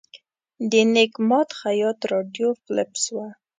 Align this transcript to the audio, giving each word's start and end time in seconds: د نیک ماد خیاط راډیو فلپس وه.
د 0.71 0.73
نیک 0.93 1.13
ماد 1.29 1.49
خیاط 1.59 1.99
راډیو 2.11 2.49
فلپس 2.63 3.03
وه. 3.15 3.27